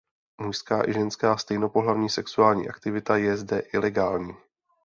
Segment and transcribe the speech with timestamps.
[0.41, 4.35] Mužská i ženská stejnopohlavní sexuální aktivita je zde ilegální.